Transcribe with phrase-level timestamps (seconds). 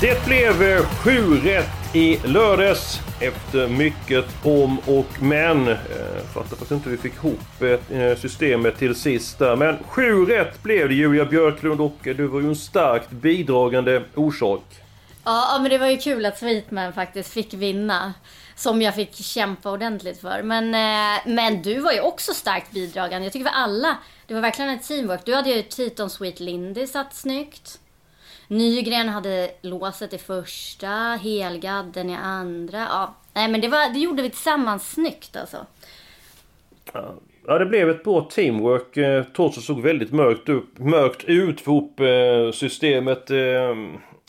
[0.00, 5.68] Det blev eh, sju rätt i lördags efter mycket om och men.
[5.68, 5.76] Eh,
[6.34, 9.56] fattar faktiskt inte hur vi fick ihop eh, eh, systemet till sist där.
[9.56, 14.02] Men sju rätt blev det Julia Björklund och eh, du var ju en starkt bidragande
[14.14, 14.62] orsak.
[15.24, 18.14] Ja, men det var ju kul att Sweetman faktiskt fick vinna.
[18.56, 20.42] Som jag fick kämpa ordentligt för.
[20.42, 20.70] Men,
[21.34, 23.26] men du var ju också starkt bidragande.
[23.26, 23.96] Jag tycker för alla.
[24.26, 25.20] Det var verkligen ett teamwork.
[25.24, 27.78] Du hade ju Titon Sweet Lindy satt snyggt.
[28.48, 30.88] Nygren hade låset i första,
[31.22, 32.78] Helgadden i andra.
[32.78, 35.66] Ja, nej men det, var, det gjorde vi tillsammans snyggt alltså.
[37.46, 41.24] Ja, det blev ett bra teamwork eh, trots att det såg väldigt mörkt, upp, mörkt
[41.24, 43.30] ut för ihop eh, systemet.
[43.30, 43.76] Eh,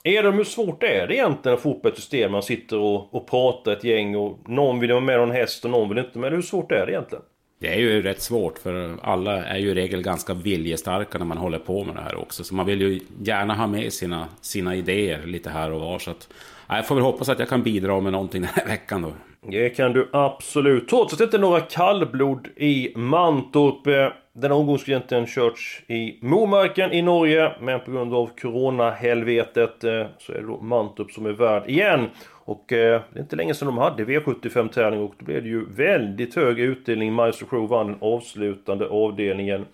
[0.04, 2.32] är det hur svårt är det egentligen att få ihop ett system?
[2.32, 5.72] Man sitter och, och pratar ett gäng och någon vill vara med någon häst och
[5.72, 6.32] någon vill inte med.
[6.32, 7.23] Hur svårt är det egentligen?
[7.60, 11.38] Det är ju rätt svårt för alla är ju i regel ganska viljestarka när man
[11.38, 12.44] håller på med det här också.
[12.44, 16.00] Så man vill ju gärna ha med sina, sina idéer lite här och var.
[16.00, 16.30] Så att,
[16.68, 19.14] jag får väl hoppas att jag kan bidra med någonting den här veckan då.
[19.52, 20.90] Det kan du absolut.
[20.90, 23.88] Trots att det inte är några kallblod i Mantorp.
[23.88, 24.08] Eh,
[24.40, 27.52] denna omgång skulle egentligen körts i Momarken i Norge.
[27.62, 32.10] Men på grund av Corona-helvetet eh, så är det då Mantorp som är värd igen.
[32.30, 35.66] Och eh, det är inte länge sedan de hade V75-tävling och då blev det ju
[35.74, 37.14] väldigt hög utdelning.
[37.14, 39.66] Maestro Crew vann den avslutande avdelningen.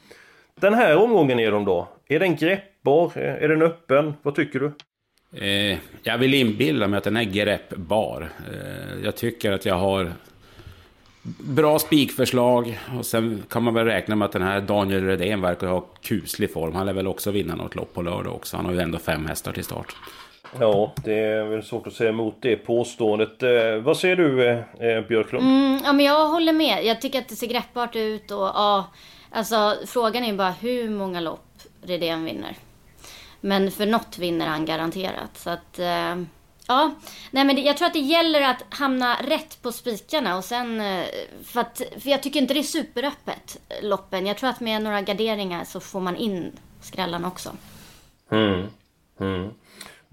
[0.55, 1.87] Den här omgången är de då?
[2.07, 3.11] Är den greppbar?
[3.15, 4.13] Eh, är den öppen?
[4.21, 4.71] Vad tycker du?
[5.45, 8.29] Eh, jag vill inbilla mig att den är greppbar.
[8.51, 10.11] Eh, jag tycker att jag har
[11.23, 12.79] bra spikförslag.
[12.99, 16.53] Och sen kan man väl räkna med att den här Daniel Redén verkar ha kuslig
[16.53, 16.75] form.
[16.75, 18.57] Han lär väl också vinna något lopp på lördag också.
[18.57, 19.95] Han har ju ändå fem hästar till start.
[20.59, 23.43] Ja, det är väl svårt att säga emot det påståendet.
[23.43, 25.45] Eh, vad säger du eh, eh, Björklund?
[25.45, 26.85] Mm, ja, men jag håller med.
[26.85, 28.91] Jag tycker att det ser greppbart ut och ja,
[29.31, 31.49] alltså frågan är bara hur många lopp
[31.81, 32.55] Redén vinner.
[33.41, 35.37] Men för något vinner han garanterat.
[35.37, 36.15] Så att, eh,
[36.67, 36.95] ja.
[37.31, 40.81] Nej men det, jag tror att det gäller att hamna rätt på spikarna och sen,
[40.81, 41.05] eh,
[41.45, 44.25] för att, för jag tycker inte det är superöppet, loppen.
[44.25, 46.51] Jag tror att med några garderingar så får man in
[46.81, 47.49] skrällarna också.
[48.31, 48.67] Mm.
[49.19, 49.49] Mm.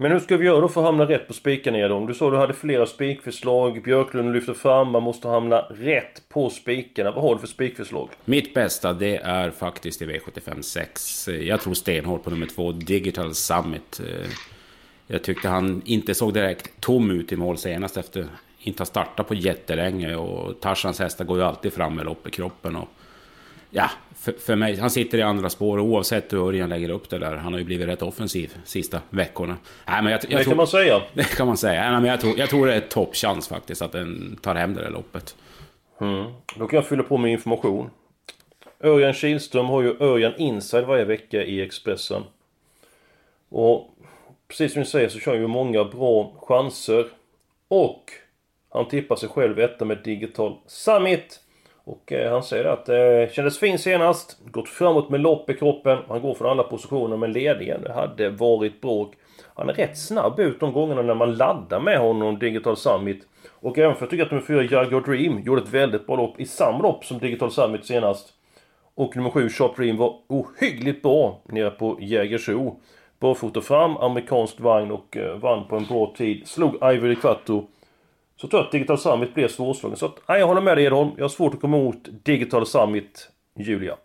[0.01, 2.07] Men hur ska vi göra då för att hamna rätt på spikarna Edom?
[2.07, 6.49] Du sa att du hade flera spikförslag, Björklund lyfter fram, man måste hamna rätt på
[6.49, 7.11] spikarna.
[7.11, 8.09] Vad har du för spikförslag?
[8.25, 11.27] Mitt bästa det är faktiskt i V75 6.
[11.27, 14.01] Jag tror stenhårt på nummer två, Digital Summit.
[15.11, 18.27] Jag tyckte han inte såg direkt tom ut i mål senast efter
[18.59, 22.31] inte ha startat på jättelänge och Tarzans hästar går ju alltid fram med lopp i
[22.31, 22.75] kroppen.
[22.75, 22.87] Och
[23.69, 27.19] ja, för, för, mig, han sitter i andra spår oavsett hur Örjan lägger upp det
[27.19, 27.35] där.
[27.35, 29.57] Han har ju blivit rätt offensiv sista veckorna.
[29.87, 31.01] Nej, men jag, jag det tror, kan man säga.
[31.13, 31.91] Det kan man säga.
[31.91, 34.81] Nej, men jag, tror, jag tror det är toppchans faktiskt att den tar hem det
[34.81, 35.35] där loppet.
[36.01, 36.25] Mm.
[36.55, 37.89] Då kan jag fylla på med information.
[38.83, 42.23] Örjan Kihlström har ju Örjan Inside varje vecka i Expressen.
[43.49, 43.90] Och
[44.51, 47.05] precis som ni säger så kör han ju många bra chanser.
[47.67, 48.11] Och
[48.69, 51.39] han tippar sig själv etta med Digital Summit.
[51.83, 54.37] Och eh, han säger att det eh, kändes fin senast.
[54.45, 55.97] Gått framåt med lopp i kroppen.
[56.07, 59.13] Han går från alla positioner men ledningen det hade varit bråk.
[59.55, 63.27] Han är rätt snabb ut de gångerna när man laddar med honom Digital Summit.
[63.49, 66.15] Och även för att jag tycker att nummer 4 Jaguar Dream gjorde ett väldigt bra
[66.15, 68.33] lopp i samma lopp som Digital Summit senast.
[68.95, 72.79] Och nummer 7 Sharp Dream var ohyggligt bra nere på Jägersro.
[73.21, 76.47] Barfota fram, amerikansk vagn och eh, vann på en bra tid.
[76.47, 77.67] Slog Ivory Quattro
[78.35, 79.97] så tror jag att Digital Summit blev svårslagen.
[79.97, 81.11] Så att, nej, jag håller med dig Edholm.
[81.17, 83.29] Jag har svårt att komma emot Digital Summit,
[83.59, 83.97] Julia.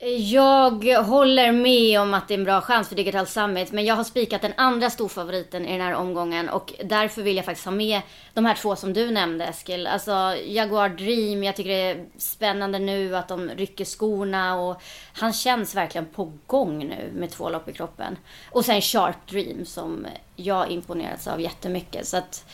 [0.00, 3.94] Jag håller med om att det är en bra chans för Digital Summit, men jag
[3.94, 7.72] har spikat den andra storfavoriten i den här omgången och därför vill jag faktiskt ha
[7.72, 8.00] med
[8.34, 9.86] de här två som du nämnde Eskil.
[9.86, 15.32] Alltså Jaguar Dream, jag tycker det är spännande nu att de rycker skorna och han
[15.32, 18.16] känns verkligen på gång nu med två lopp i kroppen.
[18.50, 20.06] Och sen Sharp Dream som
[20.36, 22.06] jag imponerats av jättemycket.
[22.06, 22.44] Så att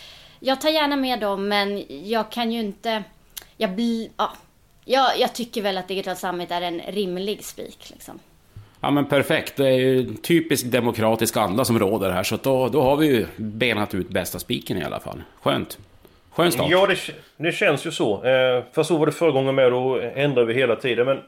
[0.41, 3.05] jag tar gärna med dem, men jag kan ju inte...
[3.57, 4.09] Jag, blir...
[4.17, 4.33] ja,
[4.85, 7.91] jag, jag tycker väl att Digital Summit är en rimlig spik.
[7.91, 8.19] Liksom.
[8.81, 12.23] Ja men perfekt, det är ju typisk demokratisk anda som råder här.
[12.23, 15.23] Så då, då har vi ju benat ut bästa spiken i alla fall.
[15.43, 15.79] Skönt.
[16.31, 16.71] Skön start.
[16.71, 16.97] Ja, det,
[17.37, 18.15] det känns ju så.
[18.15, 21.07] Eh, för så var det förra gången med, då ändrade vi hela tiden.
[21.07, 21.21] Men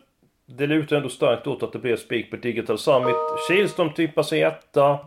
[0.47, 3.17] det lutar ändå starkt åt att det blir spik på Digital Summit.
[3.49, 4.99] Kihlström tippar sig etta.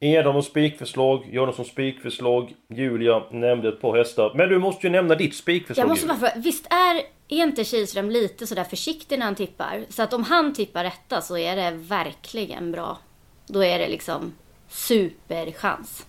[0.00, 4.32] Edholm och spikförslag, Jonas som spikförslag, Julia nämnde ett par hästar.
[4.34, 7.64] Men du måste ju nämna ditt spikförslag Jag måste bara fråga, visst är, är inte
[7.64, 9.84] Kihlström lite sådär försiktig när han tippar?
[9.88, 12.98] Så att om han tippar rätta så är det verkligen bra.
[13.46, 14.32] Då är det liksom
[14.68, 16.06] superchans.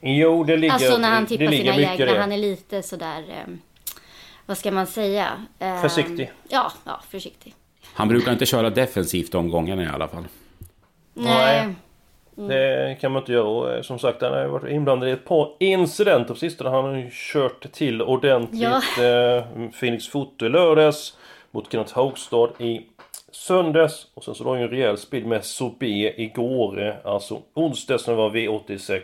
[0.00, 2.20] Jo, det ligger Alltså när han det tippar ligger sina egna, det.
[2.20, 3.54] han är lite sådär, eh,
[4.46, 5.46] vad ska man säga?
[5.58, 6.32] Eh, Försiktig.
[6.48, 7.54] Ja, ja, försiktig.
[7.84, 10.24] Han brukar inte köra defensivt de gångerna i alla fall.
[11.14, 11.66] Nej.
[11.66, 11.74] Nej.
[12.36, 13.44] Det kan man inte göra.
[13.48, 16.70] Och eh, som sagt, han har ju varit inblandad i ett par incidenter på sistone.
[16.70, 18.62] Han har ju kört till ordentligt.
[18.98, 21.16] Eh, Phoenix Foto i lördags.
[21.50, 22.80] Mot Kenneth Haugstad i
[23.32, 24.06] söndags.
[24.14, 26.86] Och sen så det ju en rejäl speed med Sobé igår.
[26.88, 29.00] eh, Alltså onsdags när det var V86.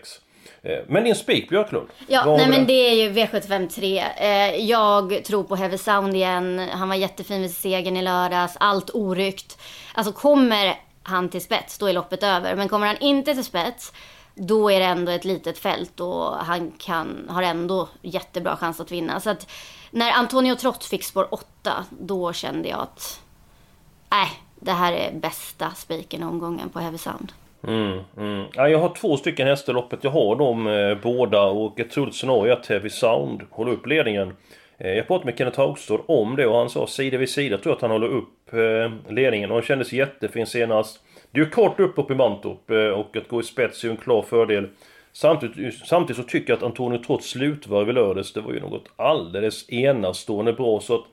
[0.62, 1.88] Eh, Men din spik Björklund?
[2.08, 2.72] Ja, nej var men det?
[2.72, 3.98] det är ju V75 3.
[4.18, 6.58] Eh, jag tror på Heavy Sound igen.
[6.72, 8.56] Han var jättefin vid segern i lördags.
[8.60, 9.58] Allt oryckt.
[9.94, 12.56] Alltså kommer han till spets, då är loppet över.
[12.56, 13.92] Men kommer han inte till spets,
[14.34, 18.92] då är det ändå ett litet fält och han kan, har ändå jättebra chans att
[18.92, 19.20] vinna.
[19.20, 19.50] Så att
[19.90, 23.20] när Antonio Trott fick spår 8, då kände jag att
[24.10, 24.28] nej,
[24.60, 27.32] det här är bästa spiken i omgången på Heavy Sound.
[27.66, 28.46] Mm, mm.
[28.52, 30.04] Ja, jag har två stycken hästar i loppet.
[30.04, 33.86] Jag har dem eh, båda och ett troligt scenario är att Heavy Sound håller upp
[33.86, 34.36] ledningen.
[34.78, 37.70] Eh, jag pratade med Kenneth Haugstad om det och han sa sida vid sida tror
[37.70, 41.00] jag att han håller upp eh, ledningen och han kändes jättefin senast.
[41.30, 43.92] Det är ju kort upp i Mantorp eh, och att gå i spets är ju
[43.92, 44.68] en klar fördel.
[45.12, 48.90] Samtidigt, samtidigt så tycker jag att Antonio trots slutvarv i lördags, det var ju något
[48.96, 51.04] alldeles enastående bra så att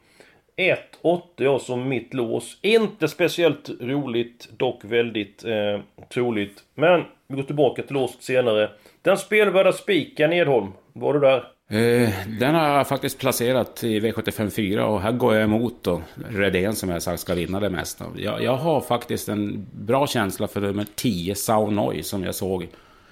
[1.01, 2.57] 1-8 jag som mitt lås.
[2.61, 5.79] Inte speciellt roligt, dock väldigt eh,
[6.09, 6.63] troligt.
[6.75, 8.69] Men vi går tillbaka till låset senare.
[9.01, 11.55] Den spelvärda spiken Edholm, var du där?
[11.67, 12.09] Eh,
[12.39, 16.75] den har jag faktiskt placerat i V75 4 och här går jag emot då Redén
[16.75, 18.06] som jag sagt ska vinna det mesta.
[18.17, 22.67] Jag, jag har faktiskt en bra känsla för nummer 10 Saunoi som jag såg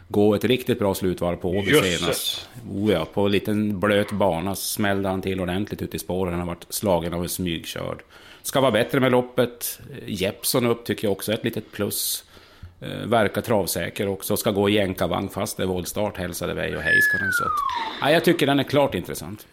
[0.07, 2.49] gå ett riktigt bra slutvarv på Åby senast.
[2.71, 6.33] Oh ja, på en liten blöt bana smällde han till ordentligt ut i spåren.
[6.33, 8.03] Han har varit slagen av en smygkörd.
[8.43, 9.79] Ska vara bättre med loppet.
[10.05, 12.23] Jeppson upp tycker jag också är ett litet plus.
[12.83, 14.37] Eh, verkar travsäker också.
[14.37, 16.17] Ska gå i jänkarvagn fast det är voltstart.
[16.17, 16.77] Hälsade Veijo.
[16.77, 17.31] och Heiskanen.
[17.31, 17.51] Så att,
[18.01, 19.47] ja, jag tycker den är klart intressant.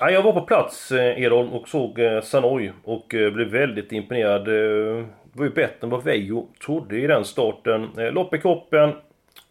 [0.00, 4.48] Ja, jag var på plats Edholm och såg eh, Sanoi och eh, blev väldigt imponerad.
[4.48, 7.88] Eh, var ju bättre än vad Veijo trodde i den starten.
[7.98, 8.92] Eh, lopp i kroppen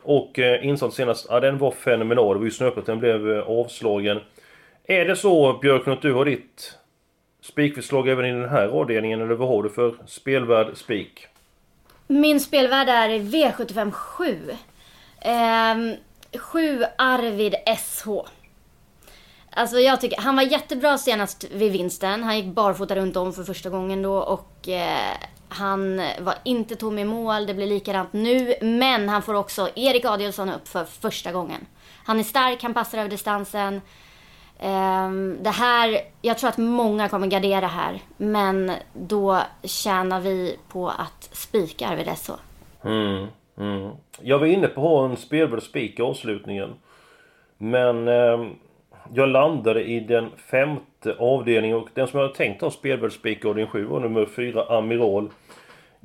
[0.01, 2.33] och eh, insats senast, ja den var fenomenal.
[2.33, 4.19] Det var ju snöpligt att den blev eh, avslagen.
[4.83, 6.77] Är det så Björklund att du har ditt
[7.41, 11.27] spikförslag även i den här avdelningen eller vad har du för spelvärd spik?
[12.07, 14.51] Min spelvärld är V75 7.
[15.21, 15.95] Ehm,
[16.39, 18.07] 7 Arvid SH.
[19.55, 22.23] Alltså jag tycker, han var jättebra senast vid vinsten.
[22.23, 25.17] Han gick barfota runt om för första gången då och eh,
[25.49, 27.45] han var inte tom i mål.
[27.45, 28.55] Det blir likadant nu.
[28.61, 31.65] Men han får också Erik Adielsson upp för första gången.
[32.05, 33.81] Han är stark, han passar över distansen.
[34.59, 37.99] Ehm, det här, jag tror att många kommer gardera här.
[38.17, 42.31] Men då tjänar vi på att spika Arvid SH.
[42.83, 43.27] Mm,
[43.57, 43.91] mm.
[44.21, 46.73] Jag var inne på att ha en spelvärd spik i avslutningen.
[47.57, 48.47] Men eh,
[49.13, 53.45] jag landade i den femte avdelningen och den som jag hade tänkt ha spelvärd spik
[53.45, 55.29] i avdelning 7 var nummer 4 Amiral.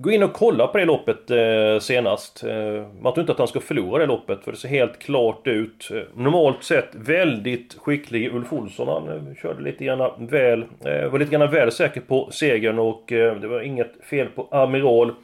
[0.01, 2.45] Gå in och kolla på det loppet eh, senast.
[2.45, 5.47] Eh, man tror inte att han ska förlora det loppet för det ser helt klart
[5.47, 5.91] ut.
[5.91, 8.89] Eh, normalt sett väldigt skicklig Ulf Olsson.
[8.89, 13.13] Han eh, körde lite grann väl, eh, var lite grann väl säker på segern och
[13.13, 15.15] eh, det var inget fel på Amiral.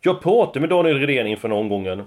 [0.00, 2.02] Jag pratade med Daniel Redén inför den omgången.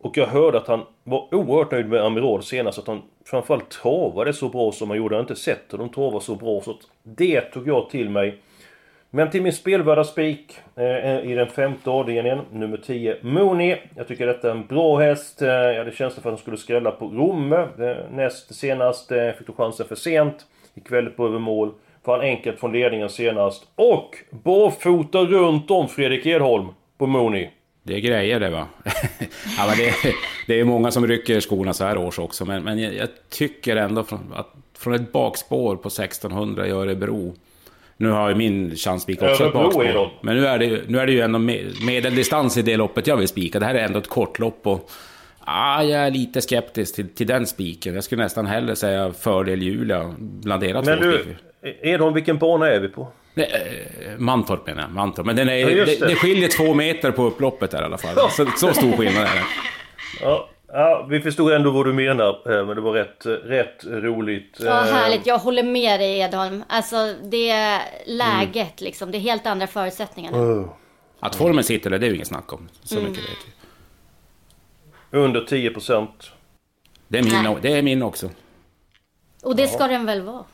[0.00, 2.78] Och jag hörde att han var oerhört nöjd med Amiral senast.
[2.78, 5.14] Att han framförallt travade så bra som han gjorde.
[5.14, 6.60] Jag har inte sett hur de travar så bra.
[6.60, 8.38] Så att det tog jag till mig.
[9.14, 13.76] Men till min spelvärda spik eh, eh i den femte avdelningen, nummer 10, Mooney.
[13.96, 15.42] Jag tycker detta är en bra häst.
[15.42, 17.56] Eh, jag hade känslan för att han skulle skrälla på Romme.
[17.56, 20.46] Eh, näst senast eh, fick då chansen för sent.
[20.74, 21.72] Gick väldigt på över mål.
[22.04, 23.66] Vann enkelt från ledningen senast.
[23.74, 27.48] Och barfota runt om Fredrik Edholm på Mooney.
[27.82, 28.66] Det är grejer det va?
[29.58, 29.94] ja, men det,
[30.46, 32.44] det är många som rycker skorna så här års också.
[32.44, 37.34] Men, men jag, jag tycker ändå från, att från ett bakspår på 1600 i Örebro.
[38.02, 40.10] Nu har ju min chanspik också ett bakspår.
[40.22, 43.16] Men nu är, det, nu är det ju ändå me- medeldistans i det loppet jag
[43.16, 43.58] vill spika.
[43.58, 44.90] Det här är ändå ett kortlopp och...
[45.44, 47.94] Ah, jag är lite skeptisk till, till den spiken.
[47.94, 51.24] Jag skulle nästan hellre säga fördel Julia bland era Men två du.
[51.82, 53.08] Edholm, vilken bana är vi på?
[53.36, 53.44] Eh,
[54.18, 54.90] Mantorp menar jag.
[54.90, 55.26] Mantorp.
[55.26, 55.84] Men den är, Ja, det.
[56.00, 56.06] det.
[56.06, 58.30] Det, skiljer två meter på upploppet där i alla fall.
[58.30, 59.44] Så, så stor skillnad är det.
[60.20, 64.56] Ja, Ja, vi förstod ändå vad du menar, eh, men det var rätt, rätt roligt.
[64.60, 65.26] Ja, härligt.
[65.26, 66.64] Jag håller med dig Edholm.
[66.68, 68.72] Alltså det är läget mm.
[68.78, 69.10] liksom.
[69.10, 70.38] Det är helt andra förutsättningar nu.
[70.38, 70.68] Oh.
[71.20, 72.68] Att formen sitter där, det är ju inget snack om.
[72.82, 73.10] Så mm.
[73.10, 73.38] mycket vet
[75.10, 75.18] vi.
[75.18, 76.30] Under 10 procent.
[77.08, 78.30] Det är min, det är min också.
[79.42, 79.72] Och det Jaha.
[79.72, 80.44] ska den väl vara?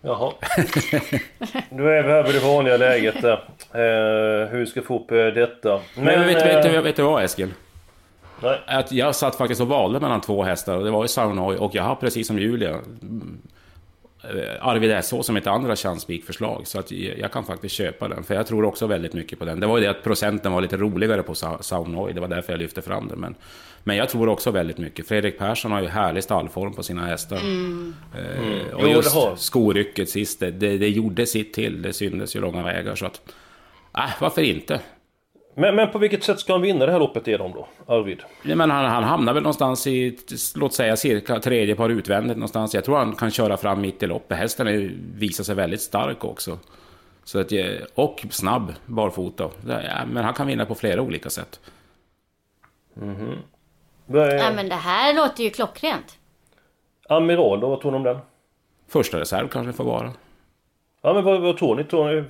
[0.00, 0.32] Jaha.
[1.70, 3.44] Nu är vi här vid det vanliga läget där.
[3.72, 5.80] Eh, hur vi ska få upp eh, detta.
[5.94, 7.54] Men, Men vet, vet, vet, vet du vad Eskil?
[8.42, 8.60] Nej.
[8.66, 11.74] Att jag satt faktiskt och valde mellan två hästar och det var ju Saunoy och
[11.74, 12.70] jag har precis som Julia
[14.22, 16.66] eh, Arvid SH som ett andra chanspikförslag.
[16.66, 18.24] Så att jag kan faktiskt köpa den.
[18.24, 19.60] För jag tror också väldigt mycket på den.
[19.60, 22.12] Det var ju det att procenten var lite roligare på Saunoy.
[22.12, 23.18] Det var därför jag lyfte fram den.
[23.18, 23.34] Men,
[23.84, 25.08] men jag tror också väldigt mycket.
[25.08, 27.36] Fredrik Persson har ju härlig stallform på sina hästar.
[27.36, 27.94] Mm.
[28.14, 28.76] Eh, mm.
[28.76, 31.82] och just skorycket sist, det, det, gjorde sitt till.
[31.82, 32.94] Det syndes ju långa vägar.
[32.94, 33.20] Så att,
[33.96, 34.80] äh, varför inte?
[35.58, 38.22] Men, men på vilket sätt ska han vinna det här loppet genom då, Arvid?
[38.42, 40.18] Ja, men han, han hamnar väl någonstans i,
[40.54, 42.74] låt säga cirka tredje par utvändigt någonstans.
[42.74, 44.38] Jag tror han kan köra fram mitt i loppet.
[44.38, 46.58] Hästen är, visar sig väldigt stark också.
[47.24, 47.52] Så att,
[47.94, 49.50] och snabb barfota.
[49.68, 51.60] Ja, men han kan vinna på flera olika sätt.
[53.02, 53.36] Mm -hmm.
[54.38, 56.18] Ja men det här låter ju klockrent.
[57.08, 58.18] Amiral då, vad tror ni om den?
[58.88, 60.12] Första reserv kanske får vara.
[61.02, 61.84] Ja men vad, vad tror ni?
[61.84, 62.24] Tror ni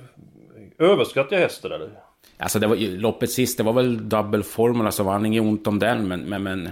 [0.77, 2.08] överskattar jag hästen eller?
[2.41, 5.79] Alltså det var, loppet sist, det var väl double formula så var inget ont om
[5.79, 6.69] den, men, men, men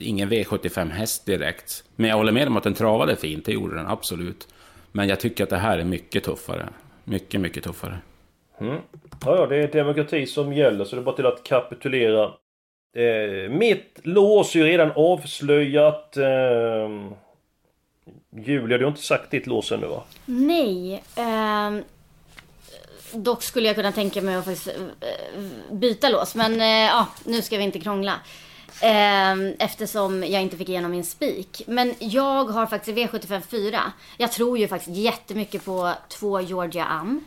[0.00, 1.84] ingen V75 häst direkt.
[1.96, 4.48] Men jag håller med om att den travade fint, det gjorde den absolut.
[4.92, 6.68] Men jag tycker att det här är mycket tuffare.
[7.04, 7.98] Mycket, mycket tuffare.
[8.60, 8.76] Mm.
[9.24, 12.24] Ja, ja, det är demokrati som gäller, så det är bara till att kapitulera.
[12.96, 16.16] Eh, mitt lås är ju redan avslöjat.
[16.16, 16.88] Eh,
[18.36, 20.02] Julia, du har inte sagt ditt lås ännu va?
[20.26, 21.02] Nej.
[21.16, 21.82] Eh,
[23.12, 26.34] Dock skulle jag kunna tänka mig att faktiskt eh, byta lås.
[26.34, 28.14] Men eh, ja, nu ska vi inte krångla.
[28.80, 31.62] Ehm, eftersom jag inte fick igenom min spik.
[31.66, 33.92] Men jag har faktiskt V75 4.
[34.16, 37.24] Jag tror ju faktiskt jättemycket på två Georgia Am.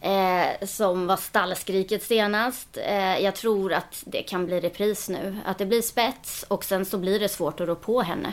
[0.00, 2.76] Eh, som var stallskriket senast.
[2.76, 5.36] Eh, jag tror att det kan bli repris nu.
[5.44, 8.32] Att det blir spets och sen så blir det svårt att rå på henne.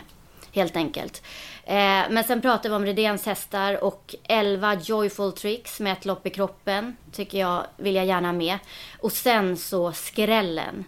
[0.58, 1.22] Helt enkelt.
[1.66, 1.76] Eh,
[2.10, 6.30] men sen pratar vi om Redéns hästar och 11 Joyful Tricks med ett lopp i
[6.30, 6.96] kroppen.
[7.12, 8.58] Tycker jag, vill jag gärna med.
[9.00, 10.86] Och sen så skrällen.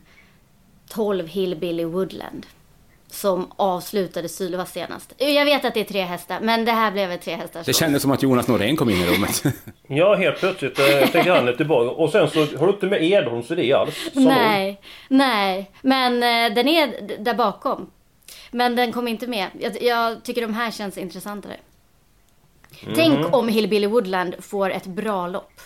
[0.88, 2.46] 12 Hillbilly Woodland.
[3.08, 5.14] Som avslutade Sylva senast.
[5.18, 7.64] Jag vet att det är tre hästar, men det här blev tre hästar.
[7.66, 9.44] Det kändes som att Jonas Norén kom in i rummet.
[9.88, 11.90] ja, helt plötsligt äh, tänker han är tillbaka.
[11.90, 14.10] Och sen så har du inte med Edholms idé alls.
[14.14, 15.72] Nej, nej.
[15.82, 17.90] Men äh, den är där bakom.
[18.51, 19.48] Men den kom inte med.
[19.60, 21.56] Jag, jag tycker de här känns intressantare.
[22.84, 22.96] Mm.
[22.96, 25.62] Tänk om Hillbilly Woodland får ett bra lopp.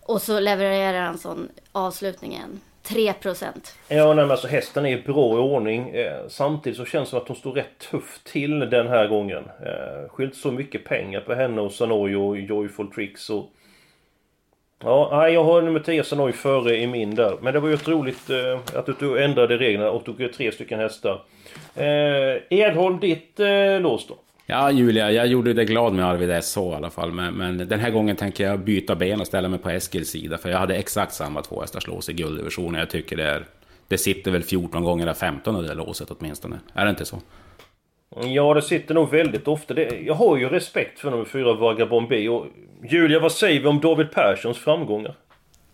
[0.00, 2.60] Och så levererar han sån avslutningen.
[2.82, 3.74] 3 procent.
[3.88, 5.90] Ja, nej, men alltså hästen är i bra ordning.
[5.90, 9.44] Eh, samtidigt så känns det som att hon står rätt tufft till den här gången.
[9.44, 13.52] Eh, skilt så mycket pengar på henne och Sanoy och Joyful Tricks och...
[14.84, 17.38] Ja, jag har nummer 10 Sanoi före i min där.
[17.42, 20.80] Men det var ju ett roligt eh, att du ändrade reglerna och tog tre stycken
[20.80, 21.22] hästar.
[21.74, 24.14] Eh, Edholm, ditt eh, lås då?
[24.46, 27.12] Ja, Julia, jag gjorde det glad med Arvid SH i alla fall.
[27.12, 30.38] Men, men, den här gången tänker jag byta ben och ställa mig på Eskils sida.
[30.38, 32.80] För jag hade exakt samma tvåhästars lås i gulddivisionen.
[32.80, 33.44] Jag tycker det är...
[33.88, 36.58] Det sitter väl 14 gånger av 15 av det låset åtminstone.
[36.74, 37.18] Är det inte så?
[38.16, 39.74] Ja, det sitter nog väldigt ofta.
[39.74, 42.28] Det, jag har ju respekt för nummer fyra Vagabond B.
[42.28, 42.46] Och
[42.90, 45.16] Julia, vad säger vi om David Perssons framgångar?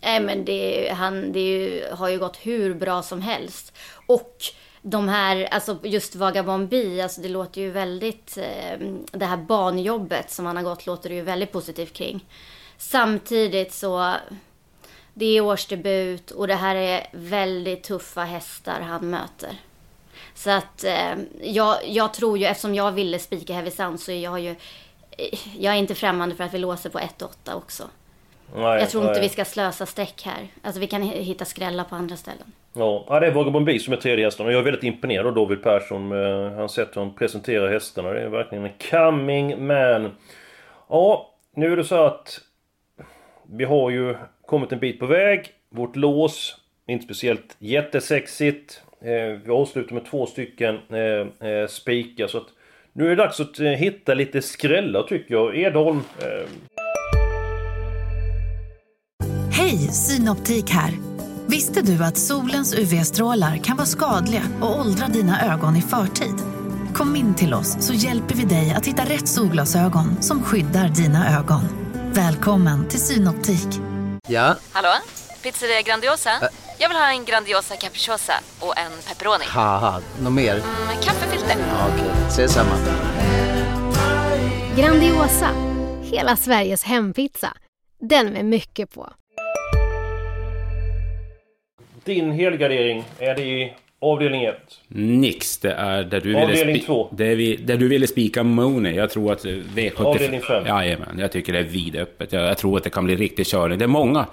[0.01, 3.77] Nej, men det, han, det har ju gått hur bra som helst.
[4.07, 4.35] Och
[4.81, 10.31] de här, alltså just Vagabond B, alltså det låter ju väldigt, eh, det här banjobbet
[10.31, 12.25] som han har gått låter det ju väldigt positivt kring.
[12.77, 14.13] Samtidigt så,
[15.13, 19.51] det är årsdebut och det här är väldigt tuffa hästar han möter.
[20.33, 24.31] Så att eh, jag, jag tror ju, eftersom jag ville spika Heavy Sound så jag
[24.31, 27.83] har ju, eh, jag är inte främmande för att vi låser på 1-8 också.
[28.55, 29.21] Nej, jag tror inte nej.
[29.21, 30.47] vi ska slösa streck här.
[30.61, 32.51] Alltså vi kan hitta skrälla på andra ställen.
[32.73, 35.33] Ja, det är Vagabond B som är tredje hästen och jag är väldigt imponerad av
[35.33, 38.09] David Persson med hans sätt han presenterar hästarna.
[38.09, 40.11] Det är verkligen en coming man.
[40.89, 42.39] Ja, nu är det så att
[43.49, 45.49] vi har ju kommit en bit på väg.
[45.69, 46.57] Vårt lås,
[46.87, 48.81] inte speciellt jättesexigt.
[49.01, 52.47] Eh, vi avslutar med två stycken eh, eh, spikar så att
[52.93, 55.57] nu är det dags att hitta lite skrällar tycker jag.
[55.57, 56.03] Edholm.
[59.51, 60.91] Hej, Synoptik här.
[61.49, 66.35] Visste du att solens UV-strålar kan vara skadliga och åldra dina ögon i förtid?
[66.93, 71.39] Kom in till oss så hjälper vi dig att hitta rätt solglasögon som skyddar dina
[71.39, 71.61] ögon.
[72.13, 73.67] Välkommen till Synoptik.
[74.27, 74.55] Ja?
[74.71, 74.93] Hallå?
[75.43, 76.29] Pizzeria Grandiosa?
[76.29, 79.45] Ä Jag vill ha en Grandiosa capriciosa och en pepperoni.
[79.47, 80.51] Haha, något mer?
[80.53, 80.63] Mm,
[81.03, 81.55] kaffefilter.
[81.69, 82.75] Ja, Okej, ses samma.
[84.77, 85.49] Grandiosa,
[86.03, 87.53] hela Sveriges hempizza.
[87.99, 89.09] Den med mycket på.
[92.03, 94.55] Din helgardering, är det i avdelning 1?
[94.87, 96.85] Nix, det är där du Avdelning ville...
[96.85, 97.09] två.
[97.11, 98.95] Vi, där du ville spika Mooney.
[98.95, 100.03] Jag tror att V75...
[100.05, 100.65] Avdelning fem.
[100.65, 102.33] Jajamän, jag tycker det är vidöppet.
[102.33, 103.77] Jag, jag tror att det kan bli riktig körning.
[103.79, 104.25] Det är många,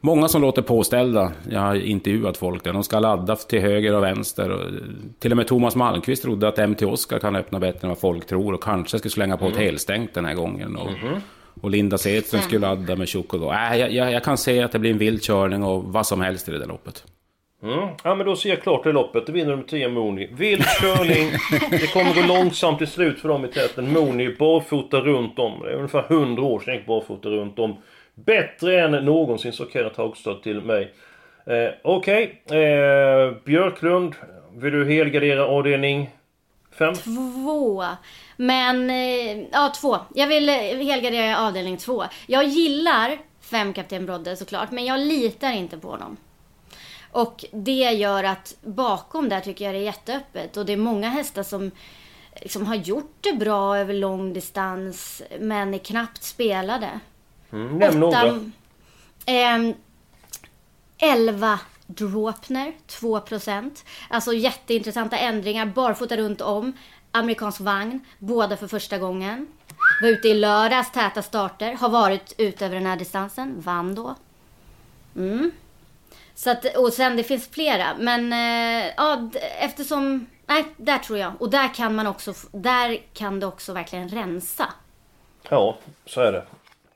[0.00, 1.32] många som låter påställda.
[1.50, 2.72] Jag har intervjuat folk där.
[2.72, 4.50] De ska ladda till höger och vänster.
[4.50, 4.60] Och,
[5.18, 8.26] till och med Thomas Malmqvist trodde att MT Oscar kan öppna bättre än vad folk
[8.26, 8.54] tror.
[8.54, 10.76] Och kanske skulle slänga på ett helstängt den här gången.
[10.76, 10.90] Och,
[11.60, 13.52] och Linda Sedström skulle ladda med Chocogo.
[13.52, 16.20] Äh, jag, jag, jag kan se att det blir en vild körning och vad som
[16.20, 17.04] helst i det där loppet.
[17.62, 17.88] Mm.
[18.04, 19.26] Ja men då ser jag klart det loppet.
[19.26, 20.28] Det vinner nummer 10 Mooney.
[20.32, 21.30] Vild körning.
[21.70, 23.92] det kommer gå långsamt till slut för dem i täten.
[23.92, 25.60] Mooney barfota runt om.
[25.60, 27.76] Det är ungefär 100 år sedan jag gick barfota runt om.
[28.24, 30.94] Bättre än någonsin så Kenneth Haugstad till mig.
[31.46, 32.42] Eh, Okej.
[32.50, 34.14] Eh, Björklund.
[34.54, 36.10] Vill du helgardera avdelning
[36.78, 36.94] 5?
[36.94, 37.84] Två.
[38.36, 39.96] Men, eh, ja två.
[40.14, 42.04] Jag vill eh, helgardera avdelning två.
[42.26, 46.16] Jag gillar fem Kapten Brodde såklart, men jag litar inte på honom.
[47.12, 50.56] Och det gör att bakom där tycker jag det är jätteöppet.
[50.56, 51.70] Och det är många hästar som
[52.42, 57.00] liksom har gjort det bra över lång distans, men är knappt spelade.
[57.52, 58.40] Mm, nämn några.
[59.26, 59.74] Ehm,
[60.98, 63.84] 11 Dropner, 2%.
[64.10, 66.72] Alltså jätteintressanta ändringar, barfota runt om.
[67.12, 69.46] Amerikansk vagn, båda för första gången.
[70.02, 71.72] Var ute i lördags, täta starter.
[71.72, 74.14] Har varit ute över den här distansen, vann då.
[75.16, 75.50] Mm.
[76.34, 80.26] Så att, och sen det finns flera, men eh, ja, eftersom...
[80.46, 81.42] Nej, där tror jag.
[81.42, 84.66] Och där kan man också, där kan det också verkligen rensa.
[85.48, 86.46] Ja, så är det.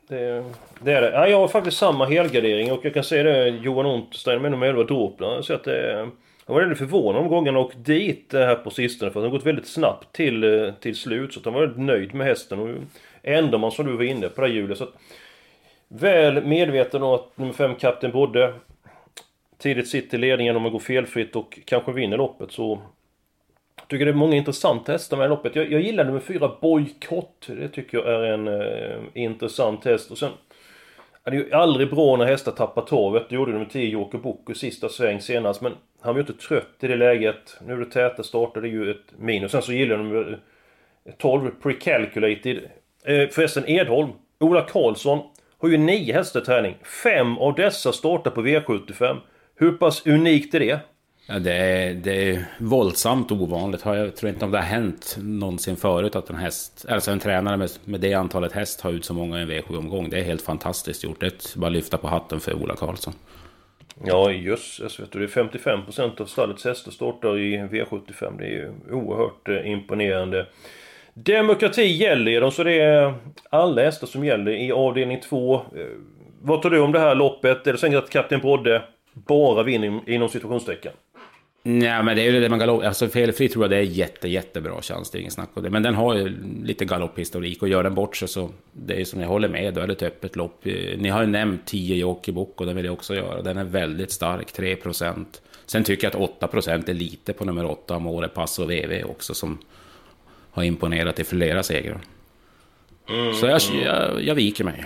[0.08, 0.44] Det,
[0.80, 1.10] det är det.
[1.10, 4.66] Ja, jag har faktiskt samma helgardering och jag kan säga det Johan Unterstein med nummer
[4.66, 5.42] 11 Dropler.
[5.42, 6.08] Så att det,
[6.46, 9.28] jag var väldigt förvånad om gången och dit eh, här på sistone för att det
[9.28, 11.32] har gått väldigt snabbt till, eh, till slut.
[11.32, 12.58] Så att han var väldigt nöjd med hästen.
[12.58, 12.68] Och
[13.22, 14.76] ändrar man som du var inne på det här Julia.
[14.76, 14.94] Så att,
[15.88, 18.54] väl medveten om att nummer 5 Kapten Brodde
[19.58, 22.82] tidigt sitter i ledningen om man går felfritt och kanske vinner loppet så
[23.92, 25.56] tycker det är många intressanta hästar med i loppet.
[25.56, 27.46] Jag, jag gillar nummer fyra Boykott.
[27.46, 30.10] Det tycker jag är en eh, intressant häst.
[30.10, 30.30] Och sen...
[31.24, 33.26] Ja, det är ju aldrig bra när hästar tappar torvet.
[33.28, 35.60] Det gjorde nummer 10 Joker Boko, sista sväng senast.
[35.60, 37.56] Men han var ju inte trött i det läget.
[37.66, 39.52] Nu är det täta starter, det är ju ett minus.
[39.52, 40.38] Sen så gillar jag nummer
[41.18, 42.56] 12 Precalculated.
[43.04, 44.10] Eh, förresten Edholm.
[44.40, 45.18] Ola Karlsson
[45.58, 46.76] har ju nio hästar i träning.
[47.04, 49.16] Fem av dessa startar på V75.
[49.54, 50.80] Hur pass unikt är det?
[51.26, 53.80] Ja, det, är, det är våldsamt ovanligt.
[53.84, 57.56] Jag tror inte om det har hänt någonsin förut att en häst, alltså en tränare
[57.56, 60.10] med, med det antalet häst har ut så många i en V7-omgång.
[60.10, 61.20] Det är helt fantastiskt gjort.
[61.20, 63.12] Det är bara att lyfta på hatten för Ola Karlsson.
[64.04, 65.18] Ja jösses vet du.
[65.18, 68.38] Det är 55% av stallets hästar startar i V75.
[68.38, 70.46] Det är ju oerhört eh, imponerande.
[71.14, 73.14] Demokrati gäller ju dem, så det är
[73.50, 75.54] alla hästar som gäller i avdelning 2.
[75.54, 75.60] Eh,
[76.42, 77.66] vad tror du om det här loppet?
[77.66, 78.82] Är det säkert att Kapten Brodde
[79.12, 80.92] bara vinner inom situationstecken?
[81.64, 82.84] Nej, men det är ju det man galopp...
[82.84, 85.10] Alltså felfri tror jag det är jätte, jättebra chans.
[85.10, 85.70] Det är ingen snack om det.
[85.70, 88.50] Men den har ju lite galopphistorik och gör den bort sig så...
[88.72, 90.66] Det är som jag håller med, då är det ett öppet lopp.
[90.66, 93.42] Eh, Ni har ju nämnt 10 Jockey Book och den vill jag också göra.
[93.42, 95.24] Den är väldigt stark, 3%
[95.66, 99.58] Sen tycker jag att 8% är lite på nummer 8 Amore Passo VV också som
[100.50, 102.00] har imponerat i flera segrar.
[103.40, 104.84] Så jag, jag, jag viker mig.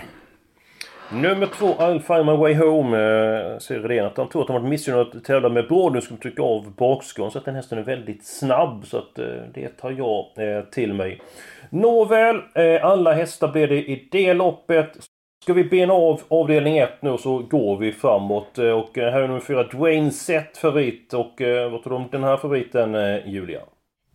[1.11, 2.97] Nummer två, I'll find my way home.
[2.97, 5.93] Eh, ser redan att han tror att han varit missgynnad att tävla med Bråd.
[5.93, 8.85] Nu ska trycka av bakskon så att den hästen är väldigt snabb.
[8.85, 11.21] Så att eh, det tar jag eh, till mig.
[11.69, 14.97] Nåväl, eh, alla hästar blir det i det loppet.
[15.43, 18.57] Ska vi bena av avdelning 1 nu så går vi framåt.
[18.57, 21.13] Eh, och eh, här är nummer fyra, Dwayne Sett favorit.
[21.13, 21.41] Och
[21.71, 22.93] vad tror du om den här favoriten
[23.25, 23.61] Julia?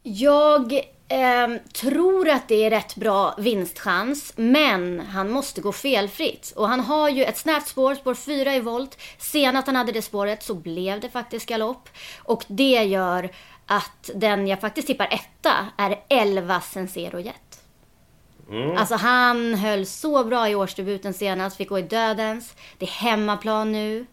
[0.02, 0.72] Jag
[1.12, 6.52] ehm, tror att det är rätt bra vinstchans, men han måste gå felfritt.
[6.56, 8.98] Och han har ju ett snävt spår, spår 4 i volt.
[9.18, 11.88] Senast han hade det spåret så blev det faktiskt galopp.
[12.18, 13.30] Och det gör
[13.66, 17.62] att den jag faktiskt tippar etta är 11 Sensero Jet.
[18.76, 22.54] Alltså han höll så bra i årsdebuten senast, fick gå i dödens.
[22.78, 24.06] Det är hemmaplan nu.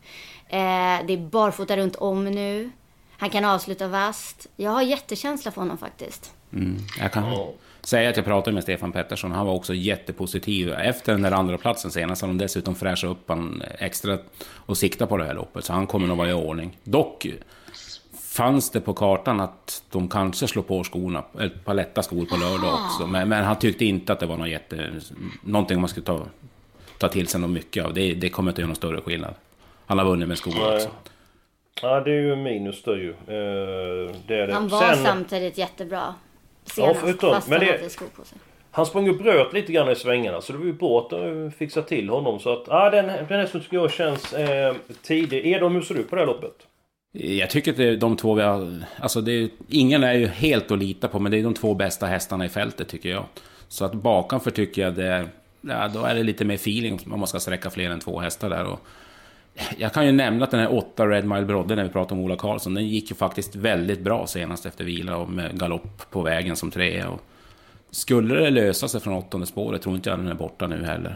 [0.47, 2.71] Eh, det är barfota runt om nu.
[3.19, 4.47] Han kan avsluta vast.
[4.55, 6.34] Jag har jättekänsla för honom faktiskt.
[6.99, 7.34] Jag kan
[7.82, 9.32] säga att jag pratade med Stefan Pettersson.
[9.32, 10.73] Han var också jättepositiv.
[10.73, 15.08] Efter den där andra platsen senast har de dessutom fräschat upp han extra och sikta
[15.08, 15.65] på det här loppet.
[15.65, 16.77] Så han kommer nog vara i ordning.
[16.84, 17.27] Dock
[18.19, 22.38] fanns det på kartan att de kanske slår på skorna, ett par lätta skor på
[22.38, 23.08] lördag också.
[23.08, 24.91] Men, men han tyckte inte att det var något jätte,
[25.43, 26.21] någonting man skulle ta,
[26.97, 27.93] ta till sig något mycket av.
[27.93, 29.34] Det, det kommer inte att göra någon större skillnad.
[29.86, 30.75] Han har vunnit med skor Nej.
[30.75, 30.89] också.
[31.81, 33.09] Ja, det är ju minus då ju.
[33.09, 33.15] Eh,
[34.27, 34.53] det är det.
[34.53, 36.15] Han var Sen- samtidigt jättebra
[36.65, 38.37] senast, förutom- fast men han det- hade skor på sig.
[38.71, 41.51] Han sprang och bröt lite grann i svängarna så det var ju bra att de
[41.57, 42.39] fixade till honom.
[42.39, 45.45] Så att, ja den, den hästen tycker jag känns eh, tidig.
[45.47, 46.55] Edholm, hur ser du på det här loppet?
[47.11, 48.83] Jag tycker att det är de två vi har...
[48.99, 51.73] Alltså det är, ingen är ju helt att lita på, men det är de två
[51.73, 53.23] bästa hästarna i fältet tycker jag.
[53.67, 55.27] Så att bakanför tycker jag det.
[55.61, 58.49] Ja, då är det lite mer feeling om man ska sträcka fler än två hästar
[58.49, 58.65] där.
[58.65, 58.79] Och
[59.77, 62.21] jag kan ju nämna att den här 8 Red Mile Brodde när vi pratar om
[62.21, 66.21] Ola Karlsson, den gick ju faktiskt väldigt bra senast efter vila och med galopp på
[66.21, 67.09] vägen som trea.
[67.09, 67.21] Och
[67.91, 71.15] skulle det lösa sig från åttonde spåret tror inte jag den är borta nu heller.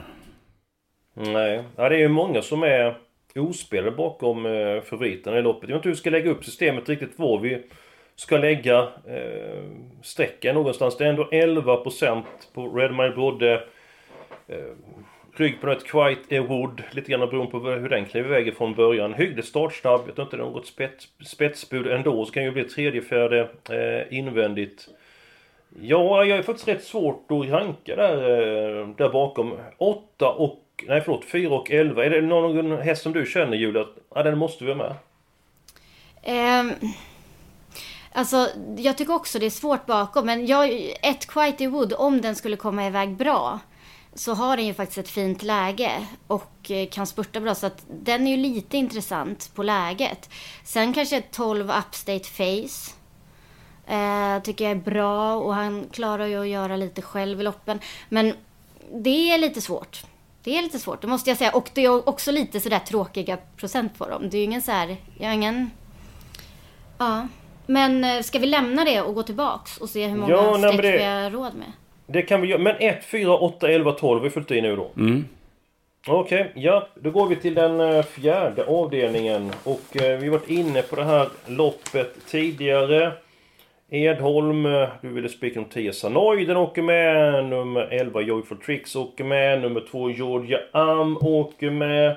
[1.13, 2.97] Nej, ja, det är ju många som är
[3.35, 5.69] ospelade bakom eh, favoriterna i loppet.
[5.69, 7.63] Jag vet inte hur vi ska lägga upp systemet riktigt var vi
[8.15, 9.63] ska lägga eh,
[10.01, 10.97] strecken någonstans.
[10.97, 13.53] Det är ändå 11% på Red Mile Brodde.
[14.47, 14.57] Eh,
[15.35, 16.83] rygg på ett Quite a Wood.
[16.91, 19.13] Lite grann beroende på hur den kliver iväg från början.
[19.13, 20.01] Hyggligt startsnabb.
[20.05, 22.25] Jag tror inte det är något spets, spetsbud ändå.
[22.25, 24.87] Så kan ju bli tredje, fjärde eh, invändigt.
[25.81, 29.57] Ja, jag är faktiskt rätt svårt att ranka där, eh, där bakom.
[29.77, 30.59] 8 och...
[30.87, 32.05] Nej förlåt, 4 och 11.
[32.05, 33.85] Är det någon häst som du känner Julia?
[34.15, 34.95] Ja, den måste vi ha med.
[36.25, 36.73] Um,
[38.11, 40.25] alltså, jag tycker också det är svårt bakom.
[40.25, 43.59] Men jag, ett Quite Wood, om den skulle komma iväg bra,
[44.15, 47.55] så har den ju faktiskt ett fint läge och eh, kan spurta bra.
[47.55, 50.29] Så att den är ju lite intressant på läget.
[50.63, 52.91] Sen kanske ett 12 Upstate Face.
[53.87, 57.79] Eh, tycker jag är bra och han klarar ju att göra lite själv i loppen.
[58.09, 58.33] Men
[58.93, 60.03] det är lite svårt.
[60.43, 61.51] Det är lite svårt, det måste jag säga.
[61.51, 64.29] Och det är också lite sådär tråkiga procent på dem.
[64.29, 65.71] Det är ju ingen så här, jag har ingen...
[66.97, 67.27] Ja.
[67.65, 70.99] Men eh, ska vi lämna det och gå tillbaks och se hur många Ja, streck
[70.99, 71.71] vi har råd med?
[72.07, 72.61] Det kan vi göra.
[72.61, 74.91] Men 1, 4, 8, 11, 12 har vi fyllt i nu då.
[74.97, 75.25] Mm.
[76.07, 76.87] Okej, ja.
[76.95, 79.51] Då går vi till den eh, fjärde avdelningen.
[79.63, 83.11] Och eh, vi har varit inne på det här loppet tidigare.
[83.89, 87.45] Edholm, eh, du ville spika om 10 Sanoy, den åker med.
[87.45, 89.61] Nummer 11 Joyful Tricks åker med.
[89.61, 92.15] Nummer 2 Georgia Am åker med.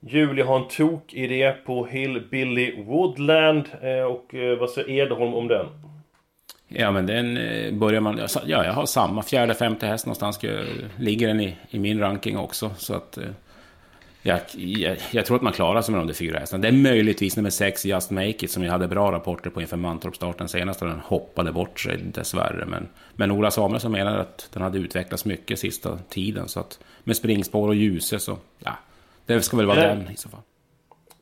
[0.00, 3.68] Julia har en tok-idé på Hillbilly Woodland.
[3.82, 5.66] Eh, och eh, vad säger Edholm om den?
[6.68, 8.28] Ja, men den eh, börjar man...
[8.46, 10.40] Ja, jag har samma fjärde, femte häst någonstans.
[10.98, 12.70] Ligger den i, i min ranking också.
[12.78, 13.18] Så att...
[13.18, 13.24] eh,
[14.24, 16.62] Jag, jag, jag tror att man klarar sig med de där fyra hästarna.
[16.62, 19.76] Det är möjligtvis nummer sex, Just Make It, som jag hade bra rapporter på inför
[19.76, 20.82] Mantorp-starten senast.
[20.82, 22.66] Och den hoppade bort sig dessvärre.
[22.66, 26.48] Men, men Ola Samuelsson menar att den hade utvecklats mycket sista tiden.
[26.48, 28.38] Så att med springspår och ljuse så...
[28.64, 28.72] Ja,
[29.26, 30.40] det ska väl vara den i så fall.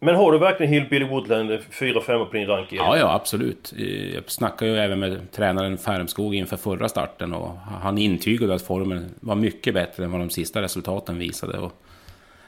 [0.03, 2.79] Men har du verkligen Hillbilly Woodland 4-5 på din ranking?
[2.79, 3.73] Ja, ja, absolut.
[4.15, 9.15] Jag snackade ju även med tränaren Färmskog inför förra starten och han intygade att formen
[9.21, 11.59] var mycket bättre än vad de sista resultaten visade.
[11.59, 11.73] Och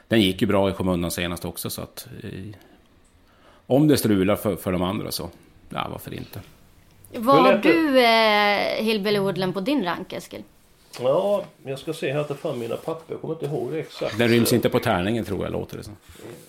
[0.07, 2.07] den gick ju bra i skymundan senast också, så att...
[2.23, 2.29] eh,
[3.67, 5.29] Om det strular för, för de andra så,
[5.69, 6.41] ja, varför inte?
[7.11, 7.19] Det?
[7.63, 10.43] du eh, Hillbilly Woodland på din rank, Eskil?
[11.01, 13.13] Ja, jag ska se här, ta fram mina papper.
[13.13, 14.17] Jag kommer inte ihåg exakt.
[14.17, 15.97] Den ryms inte på tärningen tror jag, låter det som.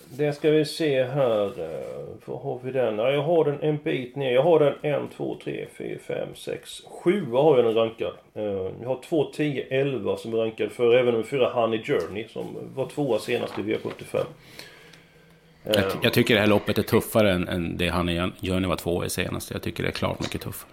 [0.09, 1.45] Det ska vi se här.
[1.45, 2.97] eh, Var har vi den?
[2.97, 4.31] Ja, jag har den en bit ner.
[4.31, 8.13] Jag har den 1, 2, 3, 4, 5, 6, 7 har jag den rankad.
[8.33, 8.43] Eh,
[8.81, 12.45] Jag har 2, 10, 11 som är rankad för även nummer 4 Honey Journey som
[12.75, 14.23] var tvåa senast i V75.
[15.63, 18.75] Jag, jag tycker det här loppet är tuffare än, än det han i Journey var
[18.75, 19.51] två i senast.
[19.51, 20.71] Jag tycker det är klart mycket tuffare.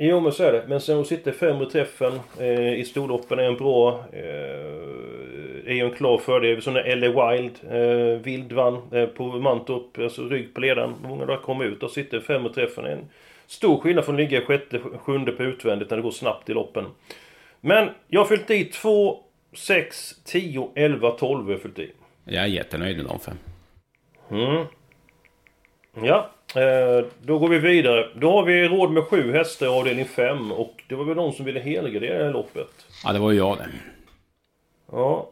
[0.00, 0.64] Jo men så är det.
[0.68, 4.04] Men sen att sitta fem i träffen eh, i storloppen är en bra...
[4.12, 4.88] Eh,
[5.66, 6.62] är ju en klar fördel.
[6.62, 9.98] Som när LA Wild eh, Vild vann eh, på Mantorp.
[9.98, 10.94] Alltså rygg på ledaren.
[11.02, 12.84] Många där kom ut och sitter fem i träffen.
[12.84, 13.08] är En
[13.46, 16.84] stor skillnad från att ligga sjätte, sjunde på utvändigt när det går snabbt i loppen.
[17.60, 19.18] Men jag har fyllt i 2,
[19.52, 21.92] 6, 10, 11, 12 har jag fyllt i.
[22.24, 23.36] Jag är jättenöjd med de fem.
[24.30, 24.66] Mm.
[26.02, 26.30] Ja,
[27.22, 28.08] då går vi vidare.
[28.14, 31.32] Då har vi råd med sju hästar i avdelning 5 och det var väl någon
[31.32, 32.68] som ville helgardera det här loppet.
[33.04, 33.68] Ja, det var ju jag det.
[34.92, 35.28] Ja,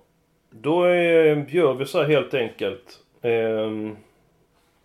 [0.51, 2.99] då eh, gör vi så här helt enkelt.
[3.23, 3.97] Ehm,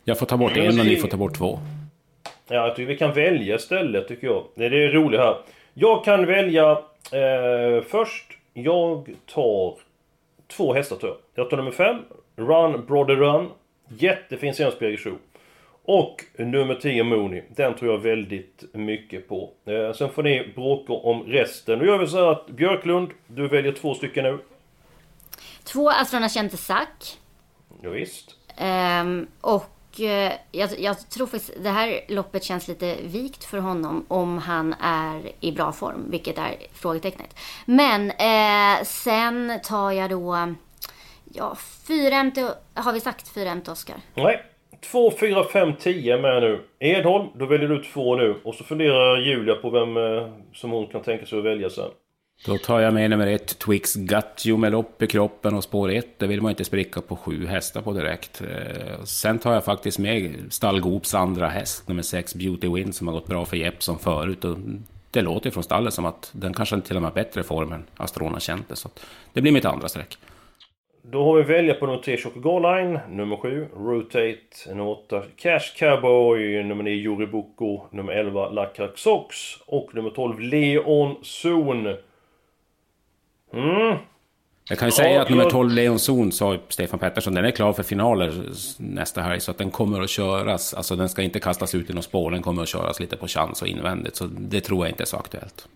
[0.04, 1.60] Jag får ta bort en och ni får ta bort två.
[2.48, 4.44] ja, jag tycker vi kan välja istället tycker jag.
[4.56, 5.36] Det är det roliga här.
[5.74, 6.72] Jag kan välja
[7.12, 8.38] eh, först.
[8.54, 9.76] Jag tar
[10.48, 11.44] två hästar tror jag.
[11.44, 11.98] Jag tar nummer 5.
[12.36, 13.50] Run Brother Run.
[13.88, 15.18] Jättefin senast Show.
[15.94, 17.44] Och nummer 10 Mooney.
[17.56, 19.50] Den tror jag väldigt mycket på.
[19.66, 21.80] Eh, sen får ni bråka om resten.
[21.80, 24.40] Nu gör vi så här att Björklund, du väljer två stycken nu.
[25.64, 27.18] Två Astrona Sack.
[27.82, 28.36] Ja, visst.
[28.58, 34.06] Ehm, och eh, jag, jag tror faktiskt det här loppet känns lite vikt för honom
[34.08, 37.36] om han är i bra form, vilket är frågetecknet.
[37.66, 40.54] Men eh, sen tar jag då,
[41.34, 41.56] ja,
[41.88, 42.38] 4 MT,
[42.74, 43.96] har vi sagt 4 MT Oscar?
[44.14, 44.51] Nej.
[44.82, 46.60] 2, 4, 5, 10 med nu.
[46.80, 48.36] Edholm, då väljer du två nu.
[48.44, 51.90] Och så funderar Julia på vem eh, som hon kan tänka sig att välja sen.
[52.46, 56.20] Då tar jag med nummer ett, Twix Gattio med lopp i kroppen och spår ett.
[56.20, 58.42] Det vill man inte spricka på sju hästar på direkt.
[58.42, 63.14] Eh, sen tar jag faktiskt med Stallgops andra häst, nummer sex, Beauty Win, som har
[63.14, 64.46] gått bra för Jeppson förut.
[64.46, 64.58] Och
[65.12, 67.72] det låter ju från stallet som att den kanske till och med har bättre form
[67.72, 68.76] än Astrona känt det.
[68.76, 68.90] Så
[69.34, 70.18] det blir mitt andra streck.
[71.04, 74.38] Då har vi välja på nummer 3 Choco Line, nummer 7 Rotate,
[74.68, 81.16] nummer 8 Cash Cowboy, nummer 9 Yuribuko, nummer 11 Lacrack Sox och nummer 12 Leon
[81.24, 81.88] Zon.
[83.54, 83.98] Mm.
[84.70, 87.52] Jag kan ju säga att nummer jag- 12, Leon Zon, sa Stefan Pettersson, den är
[87.52, 88.34] klar för finaler
[88.78, 89.40] nästa helg.
[89.40, 90.74] Så att den kommer att köras.
[90.74, 92.32] Alltså den ska inte kastas ut i något spår.
[92.32, 94.16] Den kommer att köras lite på chans och invändigt.
[94.16, 95.68] Så det tror jag inte är så aktuellt.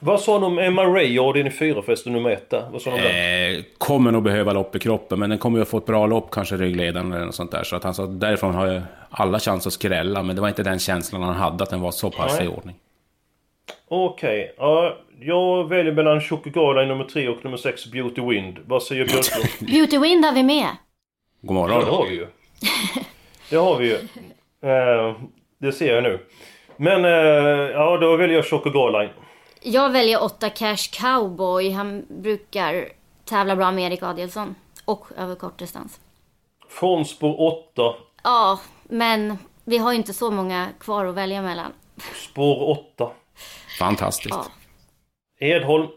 [0.00, 2.68] Vad sa de om Emma Ray och din 4 förresten, nummer 1 där?
[2.72, 3.52] Vad sa de där?
[3.58, 6.06] Eh, kommer nog behöva lopp i kroppen, men den kommer ju att få ett bra
[6.06, 7.62] lopp, kanske ryggledaren eller något sånt där.
[7.64, 10.62] Så att han sa därifrån har jag alla chanser att skrälla, men det var inte
[10.62, 12.44] den känslan han hade, att den var så pass Nej.
[12.44, 12.76] i ordning.
[13.88, 18.58] Okej, ja, jag väljer mellan Choco Line nummer 3 och nummer 6 Beauty Wind.
[18.66, 19.48] Vad säger Björklund?
[19.72, 20.66] Beauty Wind har vi med.
[21.40, 21.80] God Ja, morgon.
[21.84, 22.26] det har vi ju.
[23.50, 23.94] Det har vi ju.
[24.70, 25.14] Eh,
[25.58, 26.18] det ser jag nu.
[26.76, 27.10] Men, eh,
[27.70, 29.08] ja då väljer jag Choco Line.
[29.66, 31.70] Jag väljer 8 Cash Cowboy.
[31.70, 32.88] Han brukar
[33.24, 34.54] tävla bra med Erik Adielsson.
[34.84, 36.00] Och över kort distans.
[36.68, 37.40] Från spår
[37.74, 41.72] 8, Ja, men vi har ju inte så många kvar att välja mellan.
[42.14, 43.10] spår 8.
[43.78, 44.34] Fantastiskt.
[45.40, 45.46] Ja.
[45.46, 45.88] Edholm.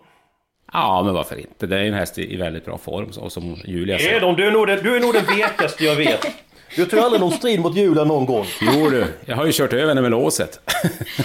[0.73, 1.67] Ja, men varför inte?
[1.67, 4.15] Det är en häst i väldigt bra form, och som Julia säger.
[4.15, 6.25] Edholm, du är, nog den, du är nog den vekaste jag vet.
[6.75, 8.45] Du tog aldrig någon strid mot Julia någon gång.
[8.61, 10.59] Jo du, jag har ju kört över henne med låset.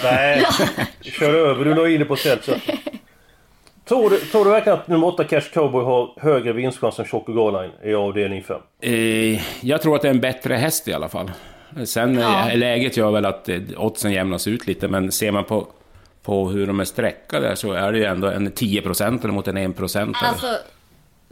[0.03, 0.43] Nej,
[1.01, 1.65] kör över.
[1.65, 2.49] Du la in det på sätt.
[3.87, 7.33] Tror du, tror du verkligen att nummer 8 Cash Cowboy har högre vinstchans än Choco
[7.33, 8.57] Garline i avdelning 5?
[8.81, 11.31] Eh, jag tror att det är en bättre häst i alla fall.
[11.85, 12.49] Sen Ja.
[12.49, 15.67] eh, läget gör väl att eh, oddsen jämnas ut lite, men ser man på,
[16.23, 20.13] på hur de är sträckade så är det ju ändå en 10% mot en 1%.
[20.23, 20.47] Alltså,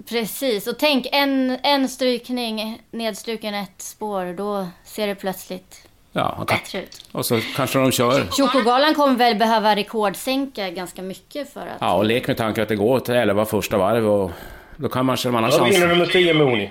[0.09, 0.67] precis.
[0.67, 7.05] Och tänk en, en strykning, nedstruken ett spår, då ser det plötsligt ja, bättre ut.
[7.11, 8.25] och så kanske de kör.
[8.31, 11.77] Chokogalan kommer väl behöva rekordsänka ganska mycket för att...
[11.79, 14.31] Ja, och lek med tanken att det går till 11 första varv och
[14.77, 15.75] då kan man en annan chans.
[15.75, 16.69] vinner nummer 10 Mooney.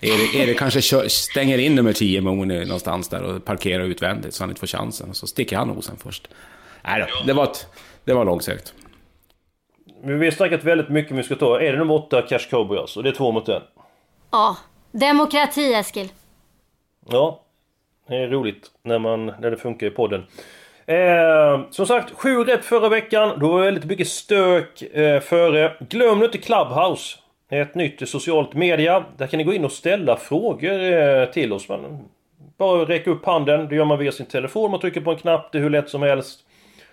[0.00, 4.42] Erik, Erik kanske kör, stänger in nummer 10 Mooney någonstans där och parkerar utvändigt så
[4.42, 5.10] han inte får chansen.
[5.10, 6.28] Och så sticker han nosen först.
[6.84, 7.66] Nej då, det var, ett,
[8.04, 8.74] det var långsökt.
[10.04, 11.60] Men Vi har snackat väldigt mycket om vi ska ta.
[11.60, 13.02] Är det nummer 8 Cash Cowboy alltså?
[13.02, 13.62] Det är två mot en.
[14.30, 14.56] Ja,
[14.92, 16.08] demokrati Eskil.
[17.08, 17.42] Ja,
[18.08, 20.26] det är roligt när, man, när det funkar i podden.
[20.86, 23.38] Eh, som sagt, sju rätt förra veckan.
[23.38, 25.76] Då var det väldigt mycket stök eh, före.
[25.88, 27.18] Glöm nu inte Clubhouse.
[27.50, 29.04] Ett nytt socialt media.
[29.16, 31.68] Där kan ni gå in och ställa frågor eh, till oss.
[31.68, 32.08] Man,
[32.58, 33.68] bara räcka upp handen.
[33.68, 34.70] Det gör man via sin telefon.
[34.70, 35.52] Man trycker på en knapp.
[35.52, 36.40] Det är hur lätt som helst.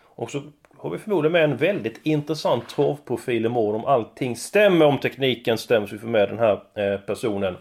[0.04, 0.42] Och så
[0.82, 4.86] har vi förmodligen med en väldigt intressant travprofil imorgon om allting stämmer.
[4.86, 7.58] Om tekniken stämmer så vi får med den här eh, personen.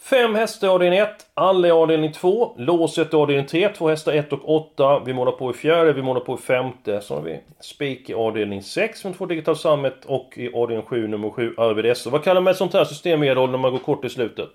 [0.00, 4.12] Fem hästar i avdelning 1, alla i avdelning 2, låset i avdelning 3, två hästar
[4.12, 5.02] 1 och 8.
[5.06, 7.00] Vi målar på i fjärde, vi målar på i femte.
[7.00, 11.08] Så har vi spik i avdelning 6 med två Digital Summit och i avdelning 7
[11.08, 12.06] nummer 7 Arvid S.
[12.06, 14.50] Vad kallar man ett sånt här system Edholm när man går kort i slutet?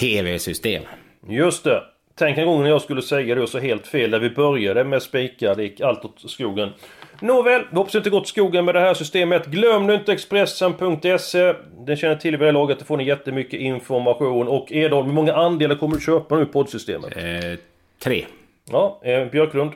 [0.00, 0.82] TV-system.
[1.28, 1.82] Just det!
[2.16, 4.84] Tänk en gång när jag skulle säga det och så helt fel där vi började
[4.84, 6.72] med spikar, det gick allt åt skogen.
[7.20, 9.46] Nåväl, vi hoppas inte gått skogen med det här systemet.
[9.46, 11.54] Glöm nu inte Expressen.se.
[11.78, 14.48] Den känner till vid det laget, där får ni jättemycket information.
[14.48, 17.16] Och Edholm, hur många andelar kommer du köpa nu poddsystemet?
[17.16, 17.58] Eh,
[18.02, 18.24] tre.
[18.70, 19.72] Ja, eh, Björklund?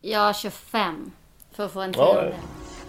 [0.00, 1.10] Jag 25.
[1.56, 2.22] För att få en Ja,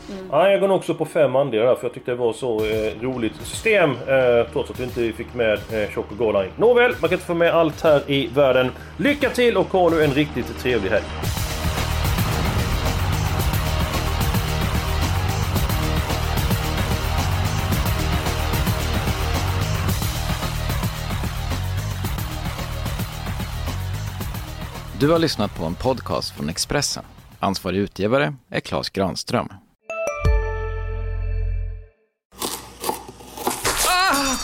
[0.07, 0.23] tionde.
[0.31, 2.65] Ja, jag går nog också på fem andelar där, för jag tyckte det var så
[2.65, 3.91] eh, roligt system.
[3.91, 6.51] Eh, trots att vi inte fick med eh, Choco Garline.
[6.57, 8.71] Nåväl, man kan inte få med allt här i världen.
[8.97, 11.05] Lycka till och ha nu en riktigt trevlig helg.
[24.99, 27.03] Du har lyssnat på en podcast från Expressen.
[27.39, 29.49] Ansvarig utgivare är Klas Granström.